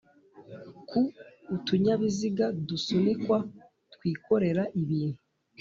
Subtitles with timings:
[0.89, 1.01] ku
[1.55, 3.37] utunyabiziga dusunikwa
[3.93, 5.21] twikorera ibintu